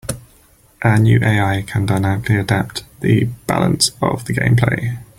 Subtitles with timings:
[0.81, 4.97] Our new AI can dynamically adapt the balance of the gameplay.